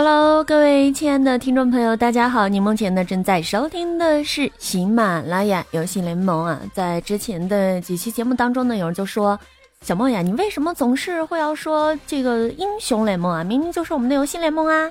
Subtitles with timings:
[0.00, 2.46] Hello，各位亲爱的听众朋友，大家好！
[2.46, 6.60] 你目前呢正在收听的是喜马拉雅游戏联盟啊。
[6.72, 9.36] 在之前的几期节目当中呢，有人就说
[9.82, 13.42] ：“小梦呀，你为什么总是会要说这个英雄联盟啊？
[13.42, 14.88] 明明就是我们的游戏联盟啊！”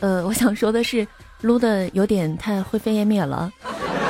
[0.00, 1.08] 呃，我想说的是，
[1.40, 3.50] 撸的有点太灰飞烟灭了，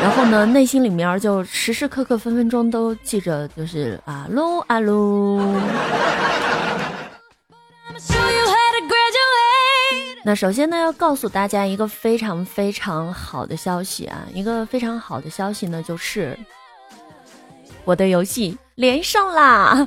[0.03, 5.41] 然后呢，内心里面就时时刻刻、分分钟都记着，就是啊撸啊撸。
[10.27, 16.37] 那首先呢，要告诉大家一个非常非常好的消息啊，一个非常好的消息呢，就是
[17.85, 19.87] 我的游戏连胜啦！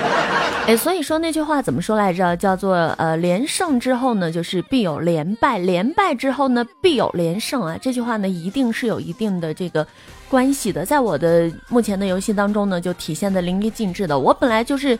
[0.66, 2.34] 哎，所以说那句话怎么说来着？
[2.34, 7.76] 叫做呃，连胜之后呢，就是必有连败；连败之后呢，必有连胜啊！
[7.78, 9.86] 这句话呢，一定是有一定的这个
[10.30, 14.18] 关系的，在我的目前的游戏当中呢，就体现的淋漓尽致的。
[14.18, 14.98] 我本来就是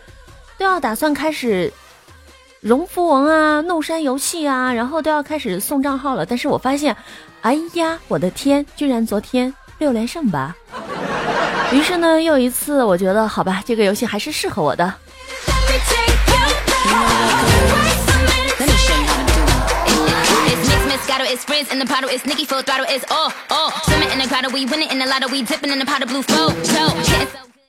[0.59, 1.73] 都要打算开始。
[2.65, 6.25] 荣福王啊，怒山游戏啊，然后都要开始送账号了。
[6.25, 6.97] 但是我发现，
[7.43, 10.57] 哎呀，我的天，居然昨天六连胜吧！
[11.73, 14.95] 于是呢，又一次，我觉得好吧，这个游戏还是适合我的。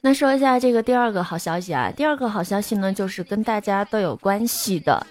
[0.06, 5.04] 那说一下这个第二个好消息啊，第二个好消息呢，就是跟大家都有关系的，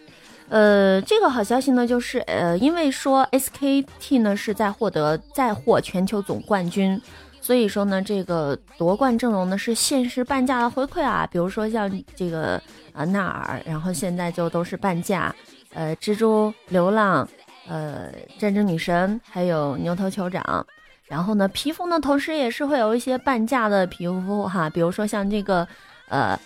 [0.48, 7.03] 呃，这个好消息呢，就是呃，因为说 SKT 呢是在获得再获全球总冠军，
[7.41, 12.62] 所以说呢，这个夺冠阵容呢是限时半价的回馈啊，比如说像这个
[12.93, 15.34] 啊纳尔，然后现在就都是半价，
[15.72, 17.28] 呃，蜘蛛、流浪、
[17.66, 20.65] 呃，战争女神，还有牛头酋长。
[21.06, 25.66] 然后呢，皮肤呢，同时也是会有一些半价的皮肤哈，比如说像这个，
[26.09, 26.38] 呃，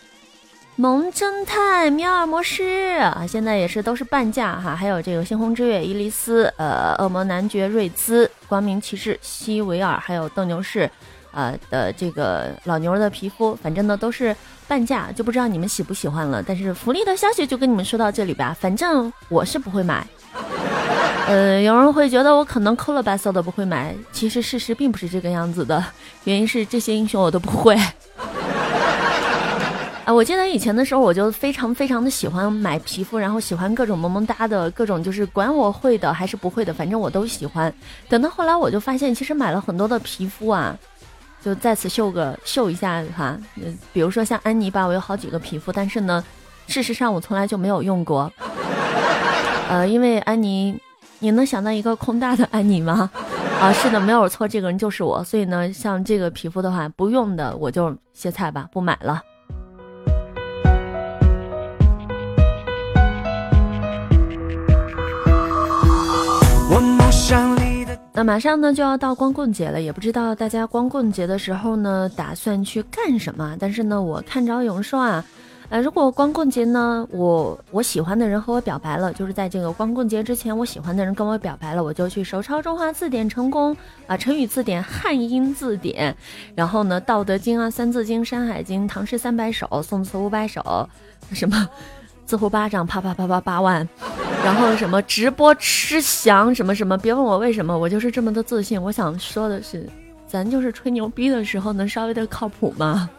[0.75, 2.65] 萌侦探喵尔摩斯
[2.99, 4.75] 啊，现在也是都是半价哈。
[4.75, 10.91] 还有这个猩红之月伊丽丝，呃，恶魔男爵瑞兹，光明骑士西维尔，还有斗牛士，
[11.33, 14.35] 呃的这个老牛的皮肤，反正呢都是
[14.67, 16.43] 半价，就不知道你们喜不喜欢了。
[16.43, 20.05] 但是福利的消息就跟你们说到这里吧，反正我是不会买。
[21.29, 25.85] 呃，有人会觉得我可能抠了白色的不会买，其实事实并不是这个样子的，
[26.25, 27.77] 原因是这些英雄我都不会。
[30.07, 37.71] 啊，我记得以前的时候，我就非常非常的喜欢买皮肤，然后喜欢各种萌萌哒的各种，就是管我会的还是不会的，反正我都喜欢。
[38.09, 40.75] 等到后来，我就发现其实买了很多的皮肤啊，
[41.45, 43.37] 就在此秀个秀一下哈，
[43.93, 46.25] 比如说像安妮吧，我有好几个皮肤，但是呢，
[46.69, 48.33] 事实上我从来就没有用过。
[49.69, 50.81] 呃，因为安妮。
[51.21, 53.11] 你能想到一个空大的安妮吗？
[53.61, 55.23] 啊，是的，没有错，这个人就是我。
[55.25, 59.21] 所以呢，像这个皮肤的话，不用的我就歇菜吧，不买了。
[68.13, 73.57] 那马上呢就要到光棍节了，也不知道大家光棍节的时候呢打算去干什么？
[73.59, 75.25] 但是呢，我看着有人说啊。
[75.71, 86.17] 呃，如果光棍节呢，我我喜欢的人和我表白了，就是在这个光棍节之前，我喜欢的人跟我表白了，我就去手抄中华字典成功啊，成语字典、汉英字典，
[86.55, 90.89] 然后呢，《道德经》啊，《三字经》、《山海经》、唐诗三百首、宋词五百首，
[91.33, 91.69] 什么
[92.25, 93.87] 自呼巴掌啪啪啪啪八万，
[94.43, 98.83] 然后什么直播吃翔什么什么，别问我为什么，我就是这么的自信。
[98.83, 99.87] 我想说的是，
[100.27, 103.11] 咱就是吹牛逼的时候能稍微的靠谱吗？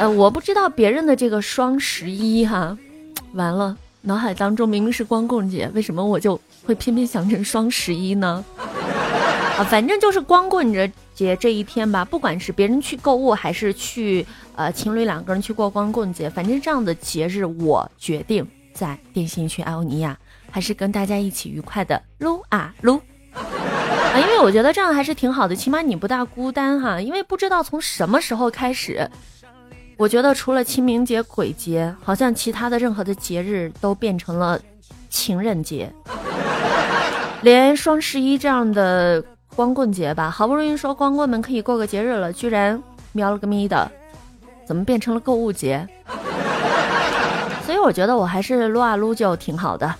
[0.00, 2.74] 呃，我不知道别人的这个双十一哈，
[3.34, 8.42] 完了，脑海当中明明是光棍节，为什么我就会偏偏想成双十一呢？
[8.56, 10.72] 啊，反正就是光棍
[11.14, 14.24] 节这一天吧，不管是别人去购物，还是去
[14.56, 20.18] 呃情侣两个人去过光棍节，反正这样的节日，我决定在电信区艾欧尼亚，
[20.50, 22.98] 还是跟大家一起愉快的撸啊撸
[23.34, 29.06] 啊，因为我觉得这样还是挺好的，起码你不大孤单哈，因为不知道从什么时候开始。
[30.00, 34.58] 我觉得除了清明节、鬼节，好像其他的任何的节日都变成了
[35.10, 35.92] 情人节，
[37.42, 39.22] 连双十一这样的
[39.54, 42.82] 光棍节吧，好不容易说光棍们可以过个节日了，居然
[43.12, 43.92] 喵了个咪的，
[44.66, 45.86] 怎么变成了购物节？
[47.66, 49.94] 所以我觉得我还是撸啊撸就挺好的。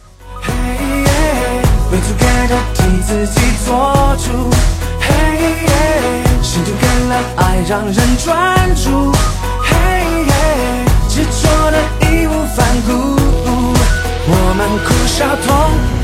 [7.36, 9.12] 爱让人专注，
[11.30, 12.90] 执着的义无反顾。
[14.32, 15.48] 我们哭笑同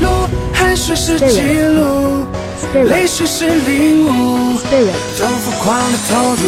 [0.01, 0.05] 路，
[0.53, 2.25] 汗水是记录，
[2.73, 4.09] 泪水是领悟，
[4.59, 6.45] 都疯狂的投入，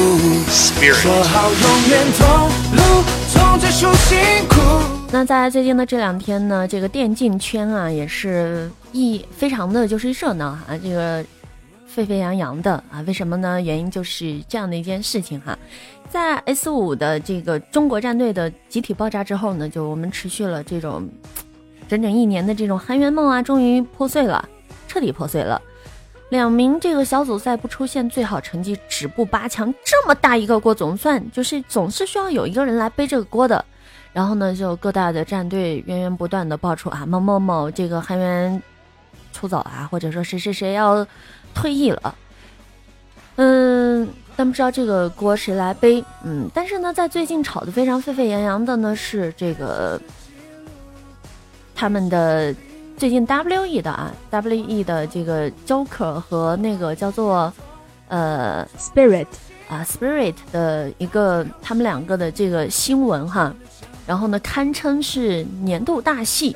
[0.93, 2.21] 说好永远同
[2.75, 2.81] 路，
[3.31, 4.17] 从最初辛
[4.49, 4.55] 苦。
[5.11, 11.23] 那在最近的这两天呢，这个电竞圈啊也是一非常的就是热闹啊，这个
[11.93, 13.01] 沸沸扬扬的啊。
[13.07, 13.61] 为什么呢？
[13.61, 15.57] 原因就是这样的一件事情哈，
[16.09, 21.09] 在 S 五的这个中国战队的集体爆炸之后呢，就我们持续了这种。
[21.87, 24.47] 整整一年的这种韩元梦啊，终于破碎了，
[24.87, 25.59] 彻底破碎了。
[26.29, 33.65] 两名这个小组赛不出现最好成绩，止步八强，这么大一个锅，总算就是总是需要有一个人来背这个锅的。
[34.13, 38.61] 然后呢，就各大的战队源源不断的爆出啊，某某某这个韩元
[39.33, 41.03] 出走啊，或者说谁谁谁要
[41.59, 42.15] 退役了。
[43.35, 46.03] 嗯，但不知道这个锅谁来背。
[46.23, 49.99] 嗯，但是呢，在最近炒得非常沸沸扬扬的呢是这个。
[51.75, 52.53] 他们的
[52.97, 57.53] 最近 W E 的啊，W E 的这个 Joker 和那个叫做
[58.09, 59.27] 呃 Spirit
[59.69, 63.55] 啊 Spirit 的一个他们两个的这个新闻哈，
[64.05, 66.53] 然后呢堪称是年度大戏。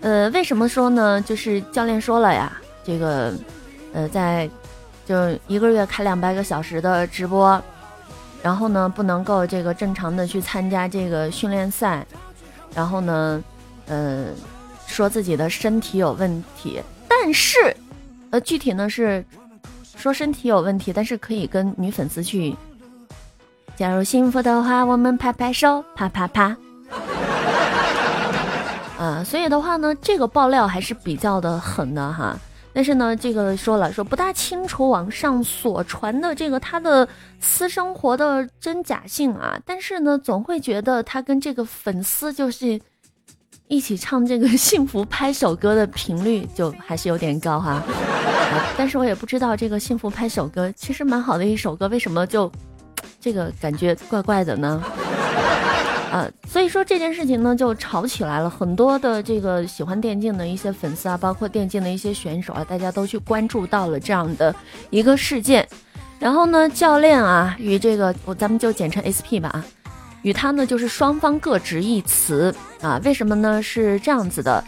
[0.00, 1.22] 呃，为什么说呢？
[1.22, 3.32] 就是教练说了呀，这个
[3.92, 4.48] 呃在
[5.06, 5.14] 就
[5.46, 7.62] 一个月开两百个小时的直播，
[8.42, 12.06] 然后呢不能够这个正常的去参加这个训练赛，
[12.74, 13.42] 然后呢。
[13.86, 14.26] 呃，
[14.86, 17.76] 说自己的身体有问题，但是，
[18.30, 19.22] 呃，具体呢是
[19.96, 22.56] 说身体有问题，但是可以跟女粉丝去。
[23.74, 26.56] 假如幸福的话，我们拍拍手，啪啪啪。
[28.98, 32.38] 啊， 所以的话呢，这个爆料还是比较的狠的哈。
[32.72, 37.08] 但是呢，这个说了说不大清楚网上所传的这个他的
[37.40, 42.80] 私生活的真假性啊，但是呢，总会觉得他跟这个粉丝就是。
[43.68, 47.82] 一起唱这个 幸福拍手歌的频率就还是有点高哈，
[48.76, 52.52] 但是我也不知道这个幸福拍手歌其实蛮好的一首歌，为什么就
[53.18, 54.82] 这个感觉怪怪的呢？
[56.12, 64.54] 呃，所以说这件事情呢就吵起来了，很多的这个喜欢电竞的一些粉丝啊，包括电竞的一些选手啊，大家都去关注到了这样的
[64.90, 65.66] 一个事件，
[66.18, 69.64] 然后呢，教练啊与这个我咱们就简称 SP 吧啊。
[70.20, 73.00] 与他呢，就是双方各执一词啊？
[73.02, 73.62] 为什么呢？
[73.62, 74.62] 是这样子的，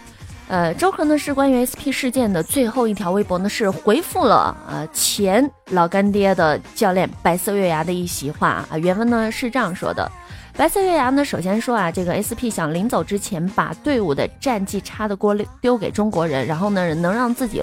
[0.46, 8.76] 呃，周克呢是关于 SP 事件的最后一条微博呢，是回复了呃前老干爹的教练白色月牙的一席话啊。
[8.76, 10.06] 原文呢是这样说的：
[10.55, 17.62] 白色月牙呢首先说啊，这个 SP 想临走之前把队伍的战绩差的锅丢给中国人，然后呢能让自己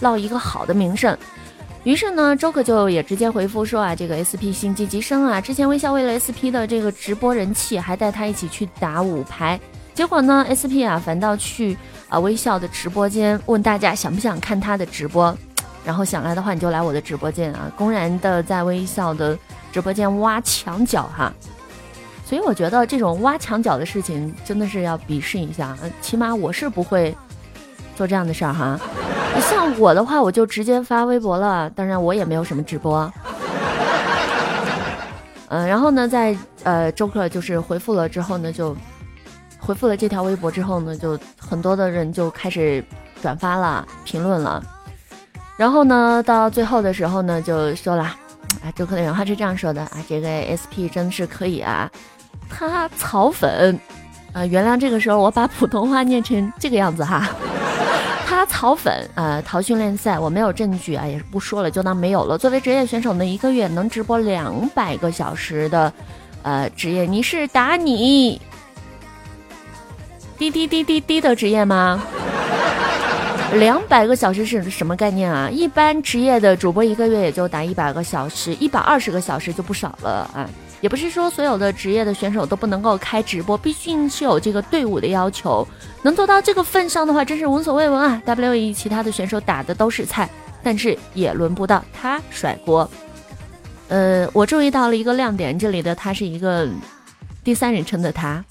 [0.00, 1.16] 落一个好的名声。
[1.84, 9.60] 于是呢，周可就也直接回复说啊，这个 SP 心机极深啊，之前微笑为了 SP 的这个直播人气，还带他一起去打五排，
[9.94, 11.76] 结果呢，SP 啊反倒去
[12.08, 15.36] 啊微笑的直播间问大家想不想看他的直播，
[15.84, 19.38] 然后想来的话你就来我的直播间啊，公然的在微笑的
[19.70, 21.32] 直播间挖墙角哈，
[22.24, 27.14] 所以我觉得这种挖墙角的事情真的是要鄙视一下，起码我是不会
[27.94, 28.78] 做这样的事儿哈。
[29.40, 31.68] 像我的话，我就直接发微博了。
[31.70, 33.10] 当然，我也没有什么直播。
[35.48, 38.76] 嗯，然后呢，在呃周克就是回复了之后呢，就
[39.64, 42.84] 回复了这条微博之后呢，就很多的人就开始
[43.22, 44.60] 转发了、评论了。
[45.56, 50.28] 然后呢，到最后的时候呢，就说了啊，周克的原话是这样说的啊，这个
[50.58, 51.88] SP 真的是可以啊，
[52.50, 53.78] 他草粉
[54.32, 57.28] 啊，原谅这个时候我把普通话念成这个样子哈。
[58.26, 62.36] 他草粉，呃，逃训练赛，我没有证据啊，也不说了，就当没有了。
[62.38, 65.92] 作为职业选手呢，一个月能直播两百个小时的，
[66.42, 68.40] 呃，职业，你是打你
[70.42, 72.02] 滴滴滴滴滴的职业吗？
[73.60, 75.48] 两百个小时是什么概念啊？
[75.48, 80.50] 一般职业的主播一个月也就打一百个小时，一百二十个小时就不少了啊。
[80.80, 85.64] 也不是说所有的职业的选手都不能够开直播，毕竟是有这个队伍的要求。
[86.02, 90.28] 能做到这个份上的话，真是闻所未闻啊！W E 其他的选手打的都是菜，
[90.60, 92.90] 但是也轮不到他甩锅。
[93.86, 96.68] 呃，我注意到了一个亮点，这里的他是一个
[97.44, 98.44] 第三人称的他。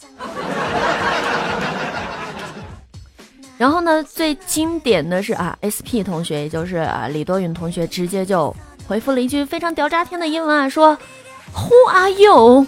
[3.82, 8.56] 后呢，最经典的是啊，S P 同学，也就是啊李多云同学，直接就
[8.88, 10.96] 回复了一句非常屌炸天的英文啊，说。
[11.54, 12.66] Who are you？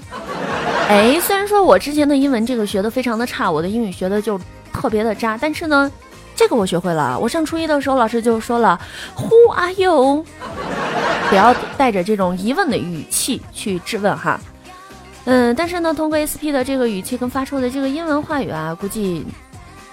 [0.89, 4.37] 哎，虽然说我之前的英文这个学的非常的差，我的英语学的就
[4.73, 5.89] 特别的渣，但是呢，
[6.35, 7.17] 这个我学会了。
[7.17, 8.77] 我上初一的时候，老师就说了
[9.15, 10.25] ，Who are you？
[11.29, 14.37] 不要带着这种疑问的语气去质问哈。
[15.23, 19.25] 嗯，但是呢，通过 SP 的这个语气跟发出的这个英文话语啊，估计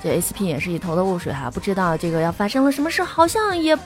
[0.02, 3.76] 这 SP 也是一头的雾水哈，不知道这个要发生了什么事，好像也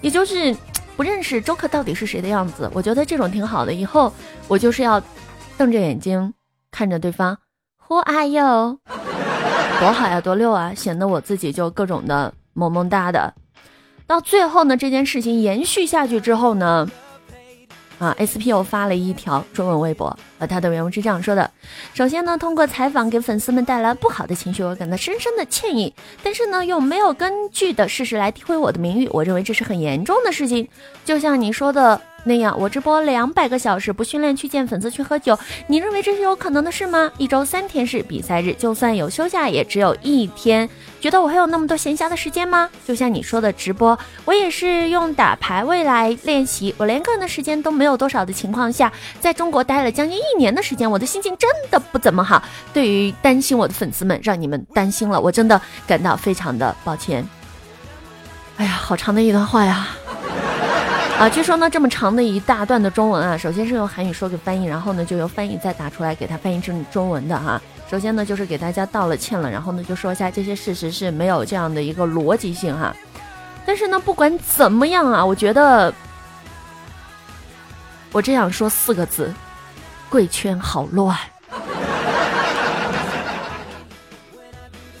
[0.00, 0.54] 也就是
[0.96, 2.70] 不认识周克到底是谁的样子。
[2.74, 4.12] 我觉得这种挺好的，以后
[4.48, 5.02] 我就是要
[5.56, 6.32] 瞪着眼睛
[6.70, 7.38] 看着对方
[7.88, 8.78] ，Who are you？
[9.80, 13.34] 多好呀，多溜啊，显得我自己就各种的萌萌哒的。
[14.06, 16.88] 到最后呢，这件事情延续下去之后呢，
[17.98, 21.50] 啊，SP 又发了一条中文微博，呃，他的原文是这样说的：
[21.94, 25.94] 首先呢，通过采访给粉丝们带来不好的情绪，我感到深深的歉意。
[26.22, 30.68] 但是呢，用没有根据的事实来诋毁我的名誉，我认为这是很严重的事情。
[31.04, 32.00] 就像你说的。
[32.28, 37.08] 那样，我直播两百个小时不训练去见粉丝去喝酒，你认为这是有可能的事吗？
[37.18, 40.68] 一周三天是比赛日，就算有休假也只有一天。
[41.00, 42.68] 觉得我还有那么多闲暇的时间吗？
[42.84, 52.42] 就像你说的直播，我也是用打排位来练习，我连个人的时间都没有多少的情况下，在中国待了将近一年的时间，我的心情真的不怎么好。
[52.74, 57.24] 对于担心我的粉丝们，让你们担心了，我真的感到非常的抱歉。
[58.56, 59.86] 哎呀，好长的一段话呀。
[61.18, 67.58] 啊，据说呢，这么长的一大段的中文啊，首先是用韩语说给翻译，然后呢，就由翻译再打出来给他翻译成中文的哈。
[67.90, 72.94] 首先呢，就是给大家道了歉了，然后呢，就说一下这些事实是没有这样的一个逻辑性哈。
[73.64, 75.90] 但是呢，不管怎么样啊，我觉得
[78.12, 79.32] 我这样说四个字：
[80.10, 81.16] 贵圈好乱。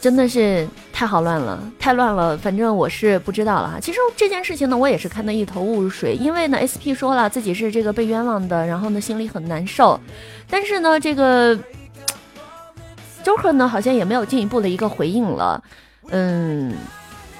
[0.00, 0.66] 真的是
[0.98, 2.34] 太好乱了，太乱了。
[2.38, 3.78] 反正我是不知道了哈。
[3.78, 6.14] 其实这件事情呢，我也是看得一头雾水。
[6.14, 10.00] 因为呢，SP 说了自己是这个被冤枉的，然后呢心里很难受。
[10.48, 11.54] 但是呢，这个
[13.22, 15.62] 周贺呢好像也没有进一步的一个回应了，
[16.08, 16.74] 嗯，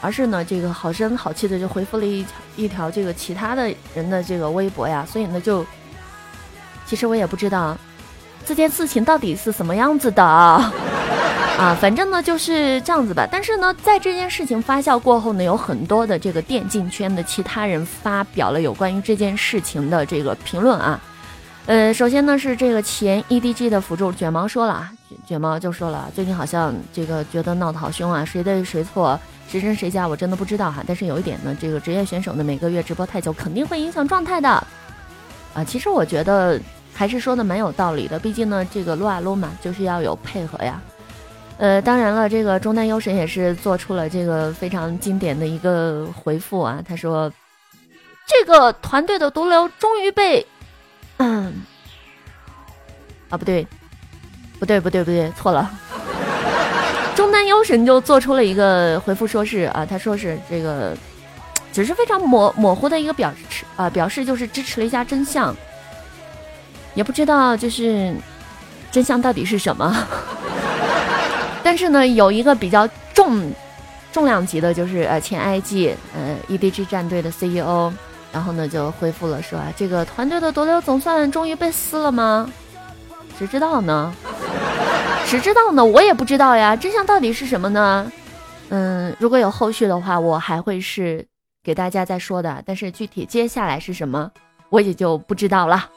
[0.02, 5.02] 而是呢这个好声好气的就回复了一条一条这个其他的人的这个微博呀。
[5.10, 5.64] 所以呢，就
[6.84, 7.74] 其实我也不知道
[8.44, 10.72] 这件事情到底是什么样子的。
[11.58, 13.26] 啊，反正呢就是这样子吧。
[13.32, 21.00] 但是呢，在这件事情发酵过后呢，有很多的这个电竞圈的其他人发表了有关于这件事情的这个评论啊。
[21.64, 24.92] 呃，首先呢是这个前 EDG 的辅助卷毛说了啊，
[25.26, 30.84] 卷毛就说了，最近好像这个觉得闹得好凶啊，谁对谁错，谁真谁假，我真的不知道哈。
[30.86, 34.48] 但是有一点呢，这个职业选手呢每个月直播太久，肯定会影响状态的。
[35.54, 36.60] 啊，其实我觉得
[36.92, 40.78] 还是说的蛮有道理的，毕竟呢这个撸啊撸嘛，就是要有配合呀。
[41.58, 46.82] 呃，当然了，这个中单妖神也是做出了这个非常经典的一个回复啊。
[46.86, 47.32] 他说
[48.28, 50.46] ：“这个团队的毒瘤终于被……
[51.16, 51.62] 嗯，
[53.30, 53.66] 啊，不对，
[54.58, 55.70] 不对，不对，不对，错了。
[57.14, 60.94] 中单妖神就做出了一个回复，说是啊，他说是这个，
[61.72, 65.56] 只是非常模模糊的一个表示啊，表示就是支持了一下真相，
[66.94, 68.14] 也不知道就是
[68.90, 70.06] 真相到底是什么。”
[71.66, 73.52] 但是呢，有一个比较重
[74.12, 77.92] 重量级的，就是呃前 IG 呃 EDG 战队的 CEO，
[78.32, 82.48] 然后呢就回复了说啊，这个团队的毒瘤总算终于被撕了吗？
[83.36, 84.14] 谁知道呢？
[85.24, 85.84] 谁知道呢？
[85.84, 88.12] 我也不知道呀，真相到底是什么呢？
[88.68, 91.26] 嗯，如果有后续的话，我还会是
[91.64, 94.30] 给大家再说的，但是具体接下来是什么，
[94.70, 95.90] 我也就不知道了。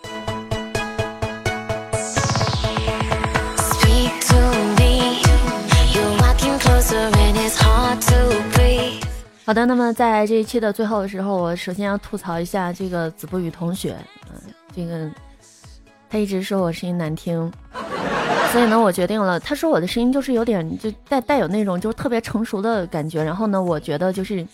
[9.49, 13.95] 好的，那么在这一期的最后的时候，我首先要吐槽一下这个子不语同学，
[14.31, 15.09] 嗯，这个
[16.07, 17.51] 他一直说我声音难听，
[18.53, 24.45] 所以呢，我决定了，他说我的声音就是有点就带带有那种就是特别成熟的感觉，然后呢，我觉得就是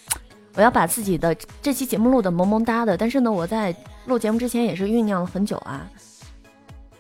[0.53, 3.75] 我要把自己的这期节目录的萌萌哒的，但是呢，我在
[4.05, 5.85] 录节目之前也是酝酿了很久啊，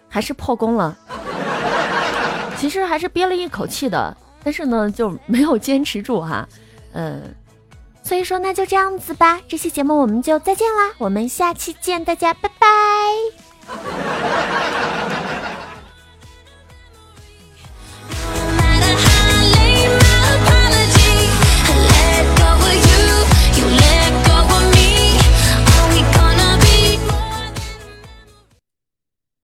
[0.09, 0.93] 还是破功了，
[2.59, 6.45] 其实还是憋了一口气的，但是呢就没有坚持住哈，
[6.91, 7.33] 嗯。
[8.05, 12.67] 所以说那就这样子吧这期节目我们就再见啦我们下期见大家拜拜。